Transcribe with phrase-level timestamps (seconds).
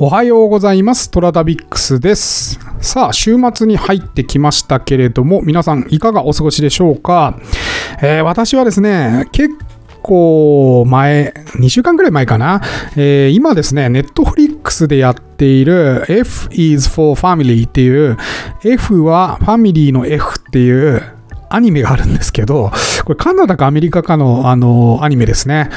[0.00, 1.10] おはようございます。
[1.10, 2.60] トラダビックスです。
[2.80, 7.40] さあ、週末に入ってきましたけれども、皆さんいかがお過ごしでしょうか、
[8.00, 9.56] えー私はですね、結
[10.04, 12.60] 構前、2週間くらい前かな、
[12.94, 18.16] えー今ですね、ネットフリックスでやっている F is for Family っていう、
[18.62, 21.02] F はファミリーの F っていう、
[21.50, 22.70] アニメがあるんですけど、
[23.04, 25.70] これカナダかアメリカかの、あの、アニメですね。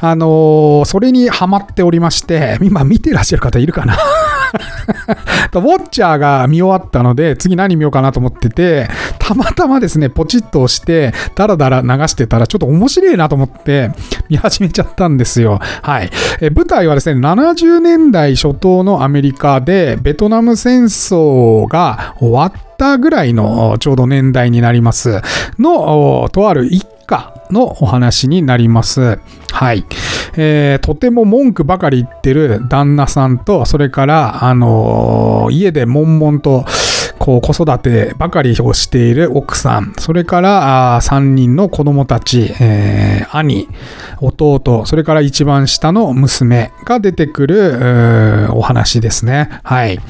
[0.00, 3.96] あの、それにハマっておりまして、今見てらっしゃる方いるかな？
[5.52, 8.88] ウォッチャーが見終わったので、次何見ようかなと思ってて、
[9.18, 13.90] たまたまですね、ポチッと押して、ダラダラ流してたら、ちょっと面白いなと思って、
[14.28, 15.58] 見始めちゃったんですよ。
[15.82, 16.10] はい。
[16.40, 25.20] え舞台はですね、70年代初頭のアメリカで、ベトナム戦争が終わったぐらいのちょうど年代になります
[25.58, 26.86] の、とある一
[27.50, 29.18] のお話になります。
[29.52, 29.84] はい。
[30.36, 36.64] えーとても文句ばかり言ってる旦那さんと、それから、あのー家で悶々と、
[37.28, 43.68] こう、子育てばかりをしている奥さん、それから、あ3人の子供たち、えー兄、
[44.18, 49.60] 弟、それから一番下の娘が出てくる、お話ですね。
[49.62, 50.00] はい。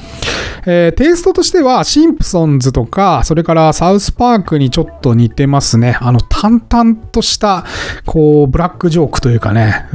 [0.65, 5.97] えーテイストとしては、シンプソンズとか、それからサウスパークにちょっと似てますね。
[5.99, 7.65] あの、淡々とした、
[8.05, 9.87] こう、ブラックジョークというかね。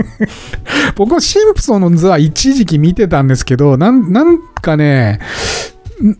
[0.96, 5.20] 僕はシンプソンズは一時期見てたんですけど、なん、なんかね、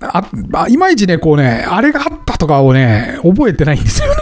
[0.01, 4.15] あいまいちね、こうね、あれがあったとかをね、覚えてないんですよね。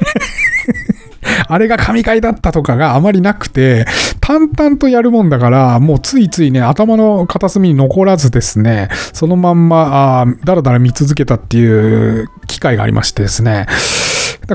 [1.49, 3.87] あれが神回だったとかがあまりなくて、
[4.21, 13.67] 淡々とやるもんだから、もうついついね、頭の片隅に残らずですね、そのまんま、あだらだら見続けたっていう機会がありましてですね。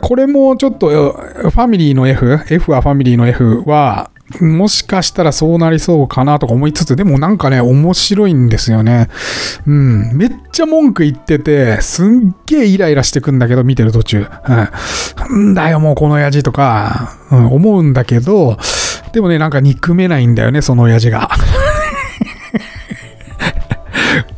[0.01, 9.09] これもちょっと、ファミリーの F、F はファミリーの F は、もしかしたらそうなりそうかなとか思いつつ、でもなんかね、面白いんですよね。
[9.65, 10.15] うん。
[10.15, 14.27] めっちゃ文句言ってて、すんげえイライラしてくんだけど、見てる途中。
[15.29, 15.51] うん。
[15.51, 18.57] んだよ、もうこの親父とか、うん、思うんだけど、
[19.13, 21.29] でもね、なんか憎めないんだよね、その親父が。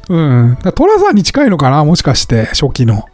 [0.09, 0.57] うん。
[0.61, 3.05] だトラさんに近いのかなもしかして、初期の。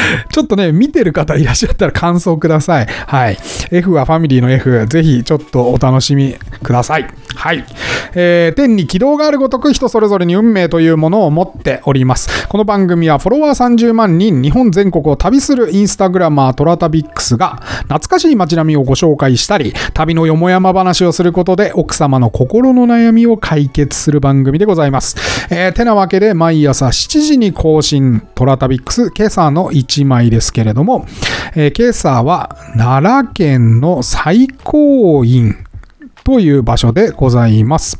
[0.30, 2.86] ちょっとね、見てる方いらっしゃったら感想ください。
[3.06, 3.38] はい。
[3.70, 7.06] F はファミリーの F、ぜひちょっとお楽しみください。
[7.34, 7.64] はい。
[8.14, 12.46] えー、天に軌道があるごとく人それぞれに運命というものを持っております。
[12.48, 25.16] この番組はフォロワー30万人、日本全国を旅するインスタグラマートラタビックスが懐かしい街並みをご紹介したり、旅のよもやま話をすることで奥様の心の悩みを解決する番組でございます。
[25.50, 31.06] えー、てなわけで毎朝7時に更新、トラタビックス今朝の1 1枚ですけれども、
[31.54, 35.54] えー今朝は奈良県の最高院
[36.24, 37.98] という場所でございます。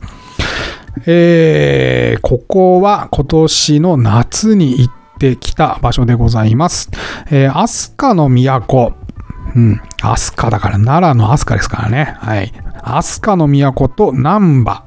[1.06, 6.90] えーここは今年の夏に行ってきた場所でございます。
[7.30, 8.94] えー、飛鳥の都。
[9.54, 9.80] うん。
[10.00, 12.14] 飛鳥だから、奈良の飛鳥ですからね。
[12.18, 12.52] はい。
[12.82, 14.84] 飛鳥の都と難波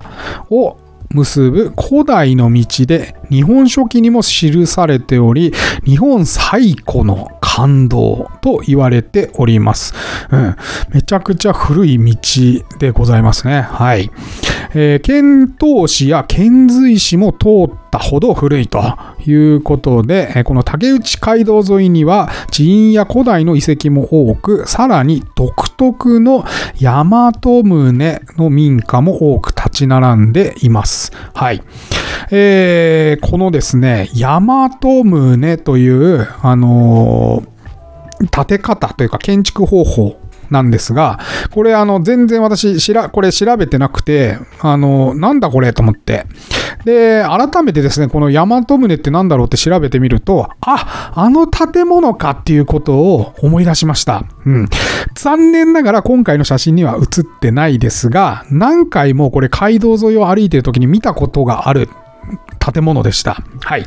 [0.50, 0.78] を
[1.16, 5.54] 結ぶ古代の道で日本書紀にも記されており、
[5.86, 9.94] 日本最古の感動と言われております。
[10.30, 10.56] うん。
[10.90, 13.62] めちゃくちゃ古い道でございますね。
[13.62, 14.12] はい。
[14.78, 18.84] えー、遣唐使や遣隋使も通ったほど古いと
[19.26, 26.44] いうことで、えこの竹内街道沿いには寺院や古代の遺跡も多く、さらに独特の
[26.82, 27.94] 大和宗
[28.38, 31.12] の民家も多く立ち並んでいます。
[31.34, 31.64] はい。
[32.32, 37.56] えーこのですね、大和宗という、あのー
[38.32, 40.18] 建て方というか建築方法
[40.50, 41.20] なんですが、
[41.52, 46.26] これあの全然私しら、これ調べてなくて、あの、なんだこれと思って。
[46.86, 54.24] で、改めてですね、この大和宗ってなんだろうって調べてみると、あ、あの建物かっていうことを思い出しました。
[54.46, 54.70] うん。
[55.16, 61.90] 残念ながら今回の写真には写ってないですが、何回もこれ街道沿いを歩いてる時に見たことがある
[62.74, 63.38] 建物でした。
[63.64, 63.86] はい。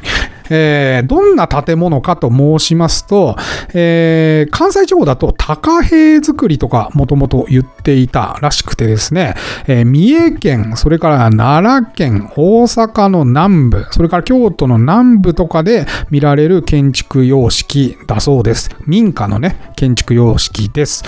[0.50, 3.36] えーどんな建物かと申しますと、
[3.75, 9.34] えー関西地方だと高塀作りとかもともと言っていたらしくてですね、
[9.66, 18.70] えー三重県、それから奈良県、大阪の南部、それから京都の南部とかで見られる建築様式だそうです。
[18.86, 21.04] 民家のね、建築様式です。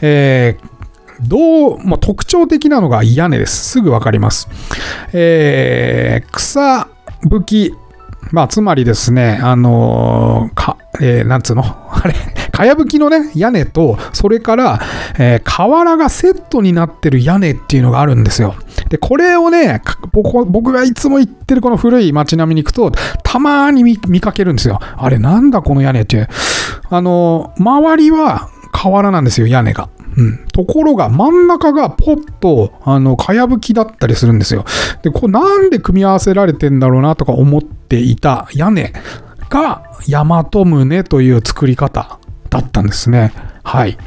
[0.00, 0.72] えー
[1.24, 3.64] どうも特徴的なのが屋根です。
[3.64, 4.48] すぐわかります。
[5.12, 6.88] えー草
[7.28, 7.74] 吹き、
[8.30, 11.62] まあ、つまりですね、あのーかえーなんつうの？
[11.90, 12.14] あれ、
[12.52, 14.80] かやぶきのね、屋根と、それから、
[15.18, 18.54] えー瓦がセットになってる屋根っていうのがあるんですよ。
[18.88, 19.82] で、これをね、
[20.12, 22.92] 僕がいつも行ってるこの古い街並みに行くと、
[23.22, 24.78] たまに見かけるんですよ。
[24.96, 26.28] あれ、なんだこの屋根って。
[26.90, 29.88] あの、周りは瓦なんですよ、屋根が。
[30.22, 34.64] うん、ところが真ん中がポッとあのかやぶきだったりするんですよ。
[35.02, 38.92] で、これなんで組み合わせられてんだろうなとか思っていた屋根
[39.50, 42.18] が大和棟という作り方
[42.50, 43.32] だったんですね。
[43.64, 43.98] はい。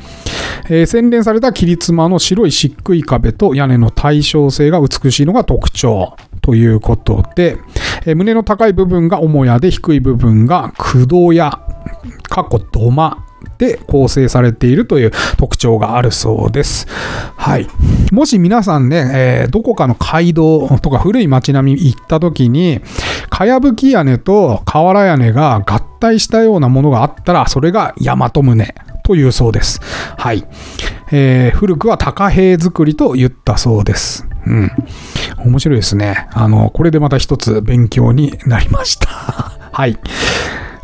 [0.70, 7.58] えー洗練された切妻の白い漆喰壁と屋根の対称性が美しいのが特徴ということで、
[8.06, 11.60] えー胸の高い部分が母屋で低い部分が駆動屋、
[12.30, 13.26] 過去土間
[13.58, 16.88] で構成されているという特徴があるそうです。
[17.36, 17.68] はい。
[18.12, 22.82] もし皆さんね、えーどこかの街道とか古い街並み行った時に、
[23.30, 28.44] かやぶき屋根と瓦屋根が合体したようなものがあったら、それが大和棟
[29.04, 29.80] というそうです。
[30.18, 30.46] はい。
[31.12, 34.28] えー古くは高塀作りと言ったそうです。
[34.48, 34.72] うん。
[35.46, 36.28] 面白いですね。
[36.34, 39.08] あの、これでまた一つ勉強になりました。
[39.72, 39.98] はい。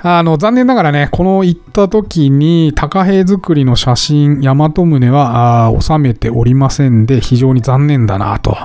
[0.03, 8.57] あの、残念ながらね、この行った時に、高平作りの写真、大和宗は収めておりませんで、非常に残念だなと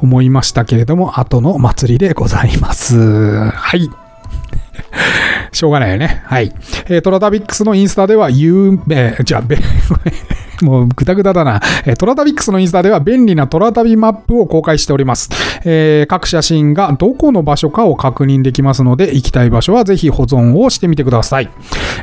[0.00, 3.50] 思いましたけれども、後の祭りでございます。
[3.50, 3.90] はい。
[5.52, 6.22] しょうがないよね。
[6.24, 6.52] はい。
[6.88, 9.42] えートラタビックスのインスタでは、有名、じゃあ、
[10.64, 11.60] もうぐだぐだだな。
[11.86, 15.30] えトラタビックスのインスタでは便利なトラタビマップを公開しております。
[15.64, 21.50] えー各写真がどこの場所かを確認できますので、行きたい場所はぜひ保存をしてみてください。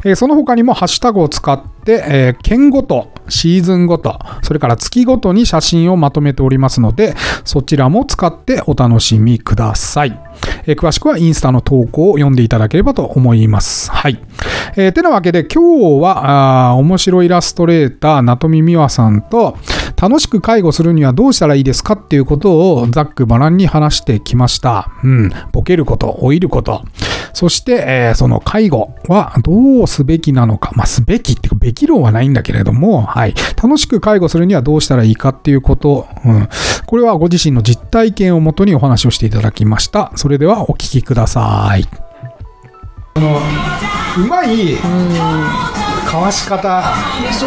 [0.06, 10.20] えーその他にもハッシュタグを使ってで、えー県ごと、シーズンごと、それから月ごとに写真をまとめておりますので、そちらも使ってお楽しみください。
[10.66, 13.92] えー詳しくはインスタの投稿を読んでいただければと思います。
[13.92, 14.20] はい。
[14.76, 19.58] えーてなわけで今日はあ面白イラストレーター、なとみみわさんと
[20.00, 24.90] 楽しく介護するにはどうしたらいいですかっていうことをざっくばらんに話してきました。
[25.04, 25.32] うん。
[25.52, 26.84] ボケること、老いること。
[27.34, 30.72] そして、えーその介護はどうすべきなのか。
[30.76, 33.34] まあ、すべきっていうか、べき論はないんだけれども、はい。
[33.62, 36.08] 楽しく介護するにはどうしたらいいかっていうこと。
[36.26, 36.50] うん。
[36.86, 40.12] これはご自身の実体験をもとにお話をしていただきました。
[40.16, 42.05] それではお聞きください。
[43.18, 43.40] この
[44.18, 44.76] うまい
[46.06, 46.84] かわし方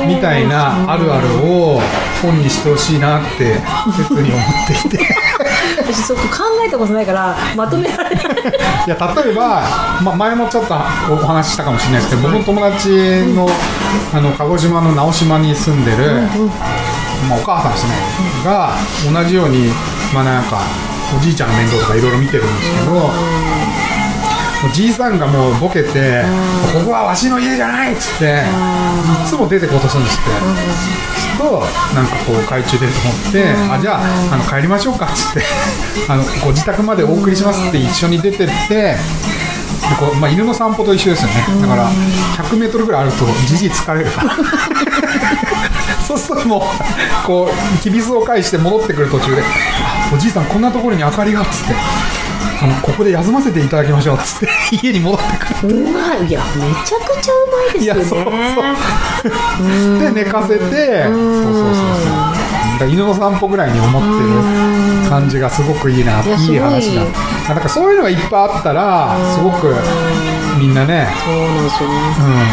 [0.07, 1.79] みたいなあるあるを
[2.23, 3.57] 本にしてほしいなって
[3.95, 5.15] 切に思っていて。
[5.77, 8.25] 私そこ考えたことないからまとめられない。
[8.25, 9.63] いや例えば、
[10.03, 10.79] ま、前もちょっとお
[11.17, 12.89] 話ししたかもしれないですけど僕の友達
[13.35, 13.47] の
[14.15, 16.23] あの鹿児島の直島に住んでる、
[17.29, 17.93] まあ、お母さんですね。
[18.43, 18.73] が
[19.13, 19.69] 同じように
[20.15, 20.63] まあなんか
[21.15, 23.11] おじいちゃんの面倒とかいろいろ見てるんですけどお
[24.73, 26.25] じいさんがもうボケて
[26.73, 28.43] 「ここはわしの家じゃない!」っつって
[29.25, 31.09] いつも出てこうとするんですって。
[31.39, 31.63] と
[31.95, 35.43] なんかこう懐中電灯持って「あじゃああの帰りましょうか」っつって
[36.09, 38.99] あのご自宅までお送りしますって一緒に出てってで
[39.99, 44.33] こう、まあ、犬の散歩と一緒ですよねだから1 0 0ルぐらいあるとじじい疲れるから
[46.07, 49.43] そうするともうこうきびすを返して戻ってくる途中で
[49.81, 51.75] 「あおじいさんこんなところに明かりが」っつって
[52.61, 54.17] あのここで休ませていただきましょう。
[54.17, 54.49] っ つって
[54.83, 55.81] 家に戻ってくる。
[55.81, 58.03] うまいいやめちゃくちゃうまいですよね。
[58.03, 59.99] いやそうそう。
[60.01, 60.59] で寝かせて。
[60.59, 61.75] そうそうそう
[62.81, 62.89] そう。
[62.89, 64.09] 犬の散歩ぐらいに思って
[65.05, 66.55] る感じがすごくいいないやい。
[66.55, 67.03] い話だ。
[67.51, 69.75] あなんかそういうのがいっぱいあったらすごく
[70.59, 71.95] みんなね、そうなんですよね。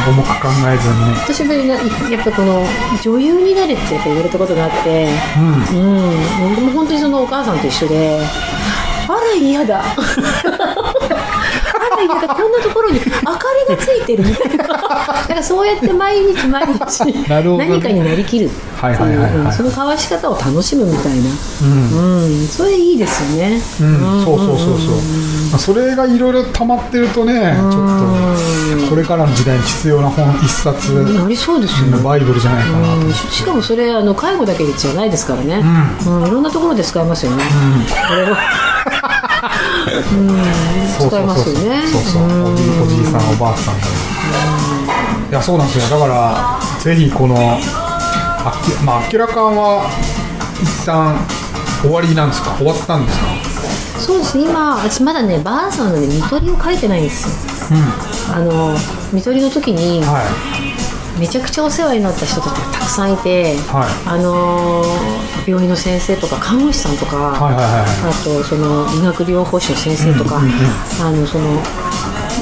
[0.07, 1.15] うん、重く考えずにね。
[1.23, 1.67] 私もね
[2.11, 2.63] やっぱこの
[3.01, 5.53] 女優になれって言われたことがあってうん。
[5.53, 6.55] うん。
[6.55, 8.19] でも本当にそのお母さんと一緒で
[9.07, 9.83] あら嫌だ。
[11.95, 14.65] あら嫌だこんなところに明かりがついてるみたいな。
[14.67, 21.29] だからそうやって毎日毎日何かになりきるっていうはいはいはいその交わし方を楽しむみたいな。
[21.63, 22.23] うん。
[22.23, 23.61] うんそれいいですよね。
[23.81, 24.95] うん、そうそうそうそう、
[25.51, 31.87] まあ、それがいろいろ溜まってるとねちょっとこれからの時代に必要な本一冊なりそうですよ。
[31.87, 35.63] ねバイブルじゃないかなしかもそれあの介護だけじゃないですからね、
[36.05, 36.27] うん。
[36.27, 37.43] いろんなところで使えますよね、
[38.07, 38.37] これは、
[39.85, 40.29] うん、
[40.97, 41.87] そう使えますよね。
[41.87, 42.53] そうそう。
[42.53, 43.81] おじいおじいさんおばあさんが。
[45.29, 45.99] いやそうなんですよ。
[45.99, 47.59] だからぜひこのあ
[48.63, 49.89] きまあ明らかんは
[50.61, 51.17] 一旦
[51.81, 52.55] 終わりなんですか？
[52.57, 53.25] 終わったんですか？
[53.99, 54.45] そうですね。
[54.45, 57.27] 今私まだねばあさんのね看取りを書いてないんです
[57.71, 57.77] よ。
[57.77, 58.33] うん。
[58.35, 58.75] あの
[59.11, 60.64] 看取りの時にはい
[61.17, 64.09] めちゃくちゃお世話になった人たちがたくさんいて、はい。
[64.09, 64.83] あの
[65.47, 68.11] 病院の先生とか看護師さんとか、はいはいはいはい。
[68.11, 70.57] あとその理学療法士の先生とか、うんうんうん。
[71.01, 71.45] あのその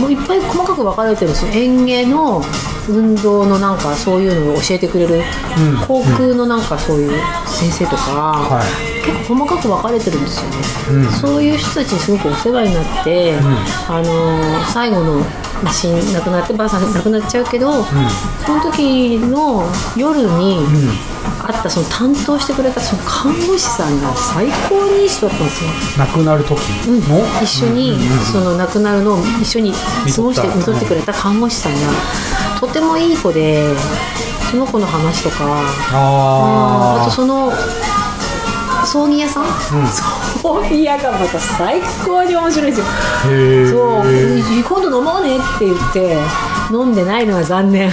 [0.02, 2.42] もういっぱい細かく分かれてるその園芸の
[2.90, 5.88] 運動のなんかそういうのを教えてくれる、うん。
[5.88, 7.12] 航空のなんかそういう
[7.48, 9.04] 先生とか、はい。
[9.04, 10.58] 結構細かく分かれてるんですよね、
[11.06, 11.12] うん。
[11.12, 13.36] そういう人たちにすごくお世話になって、
[13.88, 15.20] あのー最後の
[15.64, 17.84] まあ死ん亡くなってばあさん亡くなっちゃうけど、
[18.46, 19.64] その時の
[19.96, 20.60] 夜に
[21.46, 25.70] 会ったその担当してくれたその看護師さんが最高にいい人だったんですよ。
[25.98, 27.00] 亡くなる時うん。
[27.10, 27.98] の、一緒に
[28.32, 31.80] その亡くなるのを一緒に過ごして見とってくれた看護師さんが
[32.68, 33.62] とてもいい子で
[34.50, 37.52] その子の話とかああとその
[38.86, 39.46] 葬儀屋さん、
[40.42, 42.86] 葬儀屋がまた最高に面白いですよ。
[43.70, 44.12] そう
[44.62, 46.18] 今度飲もうねって言って
[46.72, 47.92] 飲んでないのは残念。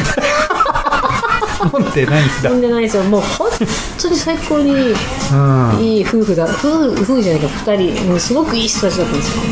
[1.73, 2.50] 飲んでないんだ。
[2.50, 3.03] 飲んでないですよ。
[3.05, 3.50] もう本
[3.99, 5.81] 当に最高にうん。
[5.81, 6.45] いい夫婦だ。
[6.45, 8.09] 夫夫婦じゃないか2人。
[8.09, 9.43] もうすごくいい人たちだったんですよ。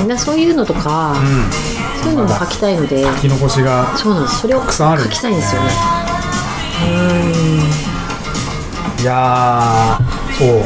[0.00, 0.08] うん。
[0.08, 1.16] だそういうのとか、
[2.08, 4.40] そういうのも書きたいので生き残しがそうなんです。
[4.40, 5.02] それをくさんある。
[5.04, 5.68] 書きたいんですよね。
[9.00, 10.64] いやーそう、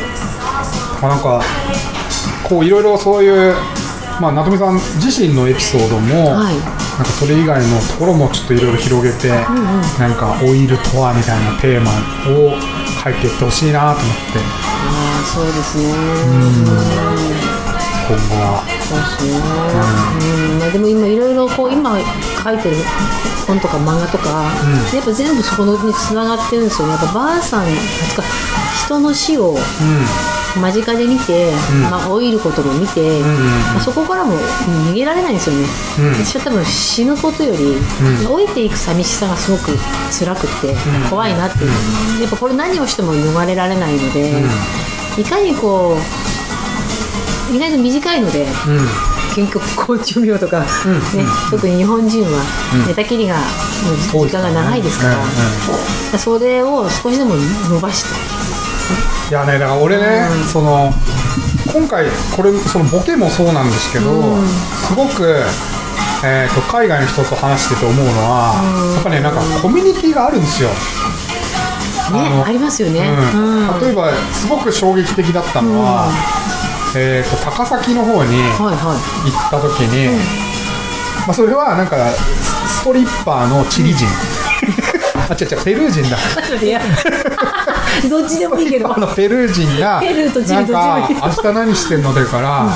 [1.03, 1.43] まあ、なんか
[2.49, 3.55] こういろいろそういう
[4.21, 6.55] まあ、なとみさん自身のエピソードも、はい。
[6.55, 9.29] なんかそれ以外のところもちょっといろいろ広げて、
[9.99, 11.91] なんかオイルとはみたいなテーマ
[12.31, 12.53] を
[13.03, 14.39] 書いていってほしいなと思って。
[14.39, 17.62] ああそうですね
[18.09, 19.39] 今後はそうですね
[20.53, 20.59] うん。
[20.59, 21.99] まあでも今いろいろこう今
[22.43, 22.77] 書いてる
[23.47, 24.51] 本とか漫画とか、
[24.95, 26.65] やっぱ全部そこにつながってるん。
[26.67, 27.67] ですよねやっぱばあさん。
[28.11, 28.23] つか
[28.85, 29.57] 人の死を
[30.61, 31.53] 間近で見て、
[31.91, 33.21] まあ、老いることも見て、
[33.75, 35.37] ま、そこからも逃げられないん。
[35.37, 35.65] ですよね、
[35.99, 36.25] うん。
[36.25, 37.77] 私は多分死ぬことより、
[38.25, 39.79] 老いていく寂しさがすごく
[40.11, 40.75] 辛くて、
[41.09, 41.67] 怖いなってい
[42.19, 44.43] う、やっぱこれ何をしても逃れられないので、
[45.17, 46.42] いかにこう
[47.53, 48.77] 意外と短いので、うん。
[48.79, 48.87] うん
[49.35, 50.67] 健康高寿命とか、ね
[51.51, 52.45] 特に日本人は
[52.87, 53.37] 寝たきりが
[54.13, 55.09] もう時間が長いですか
[56.13, 58.11] ら、それを少しでも伸ばして。
[59.31, 60.93] いやねだから俺ね、その
[61.73, 62.07] 今回
[62.37, 64.37] これそのボケもそうなんですけど、
[64.87, 65.43] すごく、
[66.25, 70.69] えー、と海外の人と話してて思うのは、やっぱねなんかコミュニティがあるんですよ。
[72.13, 73.69] ねのありますよね、うん。
[73.71, 73.81] うん。
[73.81, 76.11] 例えばすごく衝撃的だったのは、
[76.95, 78.77] えー、と高崎の方に行はい。
[78.77, 78.95] は
[79.49, 80.09] った時に、
[81.27, 84.09] まあ、それはなんかスストリッパーのチリ人、
[85.31, 86.19] あ違う違うペルー人だ。
[88.11, 88.89] どっちでもいいけど。
[89.15, 92.69] ペルー人がペルーとチリなんか明日何してんのだから、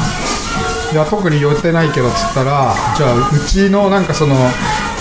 [0.92, 4.36] いや特に予定ないけどっつったらじゃあうちのなんかその、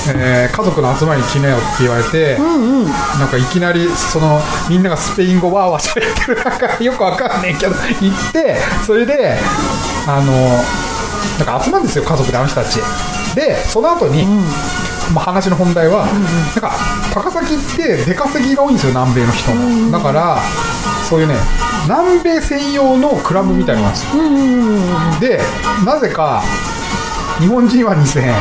[0.08, 9.38] えー家族の集まりに来なよって言われて、なんかいきなりそのみんながスペイン語わーわー喋ってるなんかよくわかんねえけど行ってそれで
[10.08, 10.32] あの
[11.46, 12.80] なんか集まるんですよ家族であの人たち。
[13.36, 14.26] でその後に、
[15.14, 16.16] まあ、話の本題は、なん
[16.62, 16.72] か
[17.14, 20.38] 高崎って出稼ぎが多いんですよ南米の人の、だから
[21.10, 21.36] そういうね
[21.84, 26.44] 南米専用のクラブみたいなのがあるんですよ、でなぜか
[27.40, 28.34] 日本人は2000円、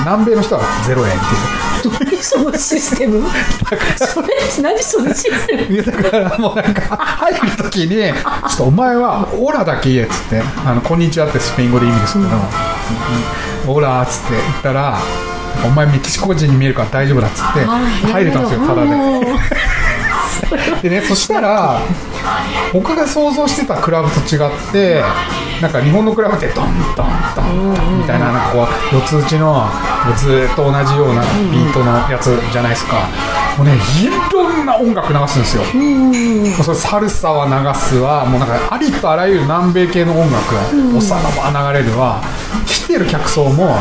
[0.00, 2.10] 南米の人は0円っていう。
[2.10, 3.22] 何そのシステム？
[3.96, 4.28] それ
[4.60, 5.74] 何そのシステム？
[5.74, 8.12] いやだからもうなんか入るときにちょ
[8.54, 10.42] っとお前はオラだけ言えっつって。
[10.64, 12.18] あのこんにちはってスペイン語で意味ですけ
[13.68, 14.98] ど、オラっつって言ったら
[15.64, 17.60] お前メキシコ人に見えるから大丈夫だっつって
[18.10, 18.90] 入れたんですよただで。
[20.90, 21.80] でねそしたら
[22.72, 25.02] 僕が想像してたクラブと違って
[25.60, 29.66] なんか日本のクラブってドンドンドンドンみたいななんかこう四つ打ちの
[30.16, 33.08] ずっと同じようなビートのやつじゃないですか。
[33.56, 35.62] もうねいろんな音楽流すんですよ。
[35.64, 38.26] もうそれサルサは流すわ。
[38.26, 40.54] もうなんかありとあらゆる南米系の音楽
[40.96, 41.22] おさら
[41.52, 42.22] ば流れるわ。
[42.66, 43.78] 来てる客層も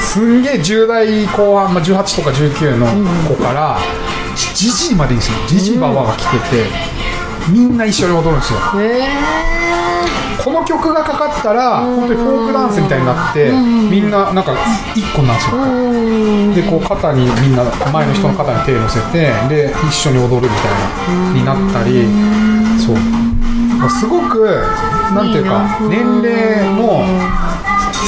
[0.00, 2.86] すんげえ10代後半、まあ、18とか19の
[3.28, 3.78] 子から
[4.54, 5.38] じじいまでいいんですよ。
[5.48, 6.66] じじいばばが来てて
[7.50, 8.58] みんな一緒に踊るんですよ。
[8.76, 9.67] え
[10.42, 14.54] この曲がかかったら本当にフォークダンスみたいになってみんななんか
[14.94, 22.06] 一個なんですよでこう肩にみんな前の人の肩に手を乗せてで一緒に踊るみたいなになったり
[22.80, 23.28] そう。
[23.90, 24.44] すごく
[25.14, 27.04] なんていうか年齢の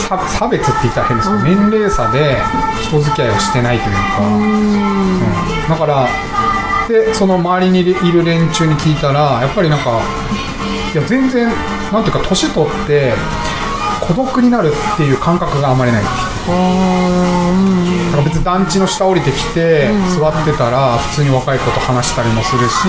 [0.08, 2.38] 差差別って言ったら変ですけど年齢差で
[2.82, 5.68] 人付き合いをしてないというか、うん。
[5.68, 6.08] だから
[6.88, 10.00] でその周りにいる連中に聞いたらやっぱりなんか
[10.92, 11.52] いや全然
[11.92, 13.14] なんていうか年取って
[14.00, 16.02] 孤独になるっていう感覚があまりない。
[16.02, 16.08] な
[18.16, 22.86] んか別に団地の下降りてきて座ってたら普通に若い子と話したりもするし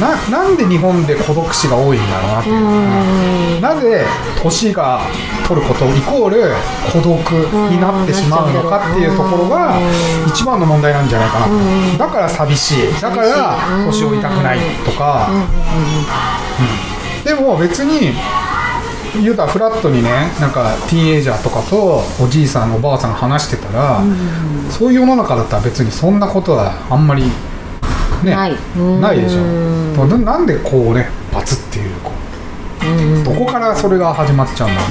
[0.00, 2.60] ななんで日本で孤独死が多いんだろうなっていう、う
[3.58, 3.60] ん。
[3.60, 4.06] なぜ
[4.42, 5.02] 年が
[5.46, 6.54] 取ることイコール
[6.90, 7.18] 孤独
[7.70, 9.78] になってしまうのかっていうところが
[10.26, 11.46] 一番の問題なんじゃないかな。
[11.46, 11.52] と
[11.98, 12.92] だから寂しい。
[13.00, 15.28] だから年老いたくないとか
[17.24, 18.12] でも別に
[19.22, 20.10] 言うたらフラットにね
[20.40, 24.02] なんかティーンエイジャーとかとおじいさんおばあさんが話してたら、
[24.70, 27.24] そういう世の中だったら別にそんなことはあんまり
[28.24, 28.56] ねない。
[29.00, 29.42] ないでしょ。
[29.42, 30.08] うん。
[30.08, 32.12] ななんでこうねバツっていうこ
[33.22, 34.86] うどこからそれが始まっちゃうんだろ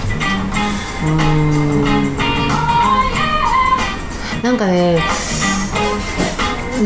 [4.44, 5.00] なんかね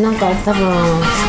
[0.02, 0.62] なんか多分、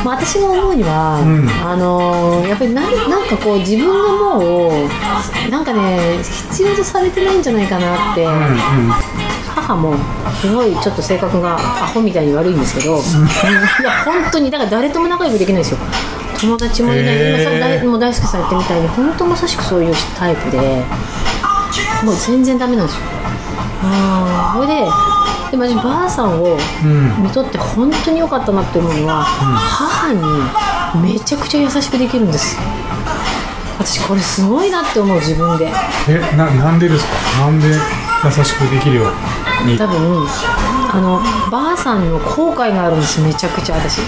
[0.05, 1.49] まあ、私が思うには、うん。
[1.65, 6.19] あのやっぱりなんなんかこう自分がもうなんかね
[6.51, 8.49] 必要とされてないんじゃないかなって、う、うんうん、
[9.55, 9.95] 母も
[10.41, 15.79] すごいちょっと性格がアホみたいに悪いんですけど、いや本当にだから誰とも仲良くできないんですよ。
[16.41, 17.43] 友達もいない、へー。
[17.43, 20.85] 今さ大もう大輔さん言ってみたいに本当まさしくそういうタイプで
[22.05, 23.03] もう全然ダメなんですよ。
[23.29, 23.44] うん
[24.55, 24.87] それで
[25.51, 27.23] でも私ばあさんをうん。
[27.23, 30.21] 見とって本当に良かったなって思うのは、母に
[31.13, 32.57] めちゃくちゃ優しくできるんです。
[33.79, 35.71] 私これすごいなって思う自分で。
[36.09, 37.41] えななんでですか？
[37.47, 39.05] なんで優しくできるよ
[39.63, 39.77] うに？
[39.79, 40.27] 多分
[40.93, 44.01] あのばあさんの後悔があるんですめちゃくちゃ私。
[44.01, 44.05] 後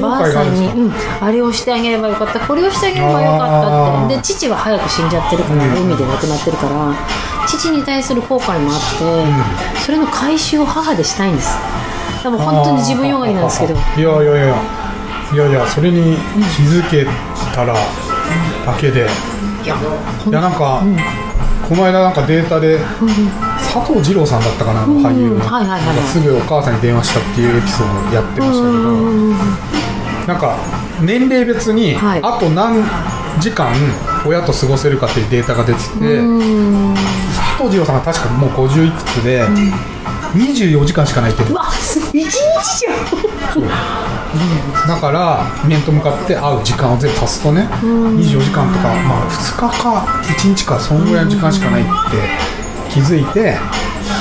[0.00, 2.40] ばあさんに、うん、あれをしてあげればよかった。
[2.40, 4.16] これをしてあげればよかったって。
[4.16, 5.82] で父は早く死んじゃってるから、うん。
[5.84, 6.94] 海で亡くなってるから
[7.46, 11.56] 父に対する後悔もあって、それの回収を母でしたいんです。
[12.22, 13.74] 多分本当に自分よがりなんですけど。
[13.74, 14.56] いやいやいや。
[15.32, 16.18] いやいやそれに
[16.54, 17.06] 気づけ
[17.54, 17.80] たらだ
[18.78, 19.08] けで。
[19.64, 19.74] いや
[20.28, 20.82] いやなんか、
[21.66, 22.78] この間なんかデータで、
[23.56, 25.96] 佐藤二朗さんだったかな、俳優の、うんはいはいはいはい。
[25.96, 29.36] なんかすぐお母さんに電話したっていうエピソードやってましたけど、うん
[30.26, 30.58] なんか
[31.00, 32.20] 年齢別に、はい。
[32.22, 32.84] あと何
[33.40, 33.74] 時間
[34.26, 36.94] 親と過ごせるかっていうデータが出てて、うん。
[36.94, 39.44] 佐藤二朗さんが確かもう50いくつで、
[40.34, 41.54] 24時間しかないってう。
[41.54, 42.30] わす一日
[42.78, 44.02] じゃん。
[44.88, 51.90] だから面と向かって会う時間を全部足すとね24時間とか、まあ、2日か1日かそんぐらいの時間しかないって
[52.90, 53.58] 気づいて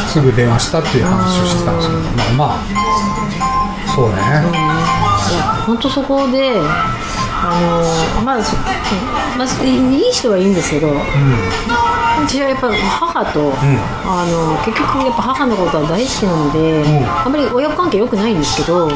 [0.07, 2.91] すぐ電話したっていう話をしてたんですけどまあまあ。
[3.95, 4.15] そうね。
[4.15, 6.53] いや本当そこで
[7.43, 7.59] あ
[8.17, 8.55] のまあそ
[9.37, 10.89] まあ、いい人はいいんですけど
[12.27, 13.51] 私はやっぱ母と、
[14.05, 16.85] あの結局やっぱ母のことは大好きなので、ん。
[17.03, 18.89] あんまり親子関係良くないんですけど、うん、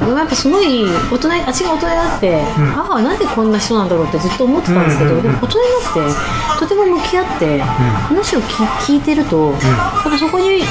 [0.00, 2.42] でもやっぱすごい大人あっちが大人になって、
[2.74, 5.32] 母はなんでこんな人なんだろうってずっと思ってたんですけど、うんうんうん。
[5.32, 9.60] でも大人になってとても向き合って、話を聞聞いてると、やっ
[10.02, 10.62] ぱそこに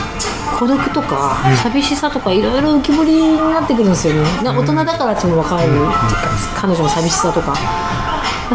[0.60, 4.22] 孤独とか、寂しさとかいろいろ浮き彫りになってくるんですよね。
[4.44, 5.70] な大人だからっても分かる、
[6.56, 7.54] 彼女の寂しさとか。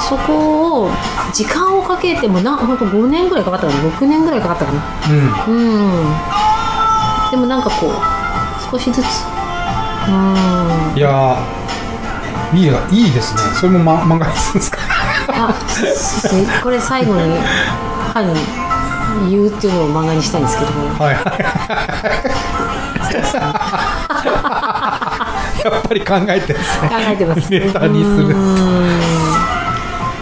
[0.00, 0.90] そこを
[1.32, 3.80] 時間をかけてもな本当5年ぐらいかかったかな。
[3.90, 4.82] 6年ぐらいかかったかな。
[5.48, 5.54] うん。
[5.54, 6.02] うん。
[6.02, 6.16] うん
[7.30, 9.06] でもなんかこう少しずつ。
[10.08, 10.96] うん。
[10.96, 13.40] いやーいいやいいですね。
[13.54, 14.78] それも、ま、漫画ですか？
[15.30, 16.28] あす
[16.62, 17.38] これ最後に
[18.14, 18.34] 母に
[19.30, 20.70] 言うっていうのを漫画にしたいんですけど。
[20.72, 21.14] もはい。
[21.14, 21.20] は
[23.08, 23.10] い
[25.64, 26.88] やっぱり考えてですね。
[26.88, 28.34] 考えてますネタにする。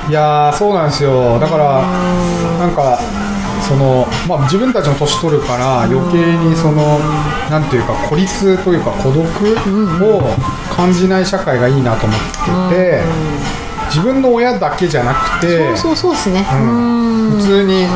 [0.09, 1.38] いやーそうなんですよ。
[1.38, 1.83] だから
[2.59, 2.99] なんか
[3.66, 6.99] その、まあ、自分たちも年取るから余計にその
[7.51, 10.31] なんていうか孤立というか孤独を
[10.75, 12.20] 感じない社会がいいなと思っ
[12.70, 13.03] てて
[13.88, 16.46] 自分の親だけじゃなくてそうそうそうですね。
[16.53, 17.31] うん。
[17.33, 17.38] うん。
[17.38, 17.87] 普通に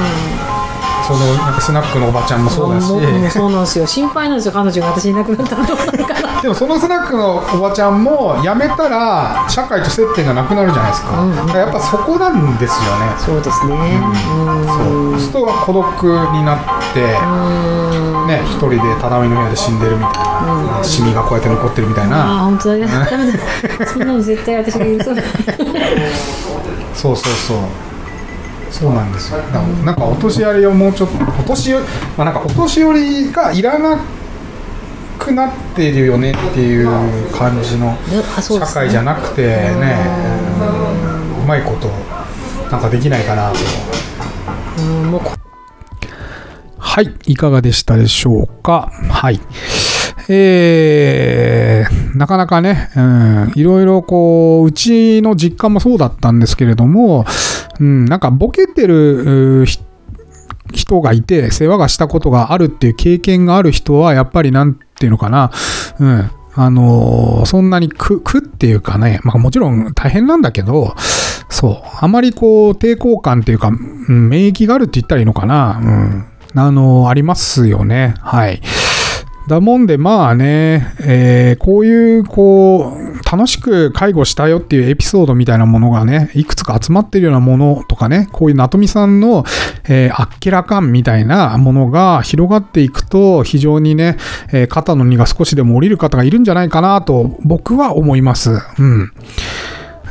[1.18, 2.88] そのなんかスナックのおばちゃんもそうだし。
[2.88, 3.86] 僕もそうなんですよ。
[3.86, 4.52] 心配なんですよ。
[4.52, 13.06] 彼女が私いなくなったらどうなるかなでもそのスナックのおばちゃんも辞めたら社会と接点がなくなるじゃないですか,、うんだからやっぱそこなんですよね。
[13.18, 13.74] そうですね。
[13.74, 15.18] うん。
[15.18, 15.42] そう。
[15.42, 16.58] 人が孤独になっ
[16.94, 18.26] て、うん。
[18.26, 22.88] ね、一人で畳の部屋で死んでるみたいな、シミがこうやって残ってるみたいああな、本当だね。
[23.86, 25.24] そんなの絶対私が許さない。
[26.94, 27.89] そうそうそう
[28.70, 29.38] そうなんですよ
[29.84, 31.84] なんかお年寄りをもうちょっとお年寄り、
[32.16, 33.98] まあ、なんかお年寄りがいらな
[35.18, 36.88] くなってるよねっていう
[37.32, 37.96] 感じの
[38.40, 39.96] 社会じゃなくてね
[41.42, 41.88] うまいこと
[42.70, 43.58] なんかできないかなと
[46.78, 48.90] はい、いかがでしたでしょうか？
[49.08, 49.40] はい。
[50.32, 57.24] えー、なかなかね、うん、いろいろこう、うちの実家もそうだったんですけれども、
[57.80, 59.66] うん、なんかボケてる
[60.72, 65.50] 人がいて、世話がしたことがあるっていう経験がある人は、やっぱりなんていうのかな、
[65.98, 66.30] うん。
[66.54, 70.94] あのーそんなに苦、苦っていうかね、まあもちろん大変なんだけど、
[71.48, 76.60] そう、あまりこう抵抗感っていうか、うん、免疫があるって言ったらいいのかな、うん。
[76.60, 78.14] あのーありますよね。
[78.20, 78.60] はい。
[79.48, 89.44] だもんで、まあね、えーこういう、こう、楽しく介護したよっていうエピソードみたいなものがね、いくつか集まってるようなものとかね、こういうなとみさんの、
[89.88, 94.16] えーあっけらかんみたいなものが広がっていくと、非常にね、
[94.52, 98.50] えー肩の荷が少しでも降りる方がいるんじゃないかなと、僕は思います。
[98.78, 99.12] うん。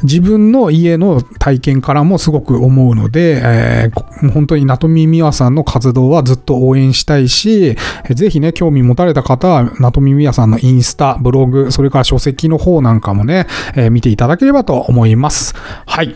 [0.03, 7.77] 自分の家の体験からもすごく思うので、えー本当になとみみわさんの活動はずっと応援したいし、
[8.09, 15.55] ぜひね、興味持たれた方は、なとみみわさんのインスタ、ブログ、それから書籍の方なんかもね、えー見ていただければと思います。
[15.85, 16.15] はい。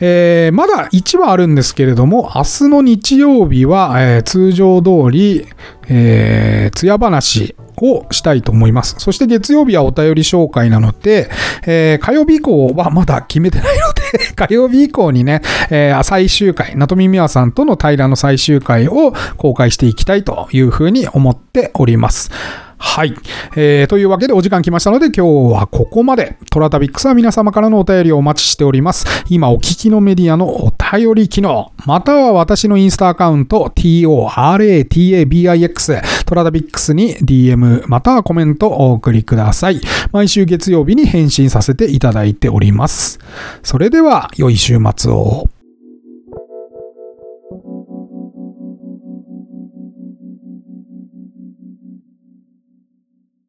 [0.00, 5.46] えーまだ1話あるんですけれども、明日の日曜日は、えー通常通り、
[5.88, 8.96] えー、つや話をしたいと思います。
[8.98, 11.30] そして月曜日はお便り紹介なので、
[11.66, 14.02] えー火曜日以降はまだ決めてないので、
[14.34, 22.30] 火曜日以降にね、えー最終回、なとみみわさんとの対談の最終回を公開していきたいというふうに思っております。
[22.78, 23.14] はい。
[23.56, 26.36] えーというわけでお時間来ましたので今日はここまで。
[26.50, 29.06] トラタビックスは皆様からのお便りをお待ちしております。
[29.28, 39.80] 今お聞きのメディアのお便り機能、または私のインスタアカウント TORATABIX トラタビックスに DM またはコメントをお送りください。
[40.12, 43.18] 毎週月曜日に返信させていただいております。
[43.62, 45.48] それでは良い週末を。